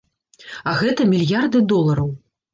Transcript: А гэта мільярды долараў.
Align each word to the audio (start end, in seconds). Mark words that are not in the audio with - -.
А 0.71 0.73
гэта 0.79 1.07
мільярды 1.13 1.63
долараў. 1.75 2.11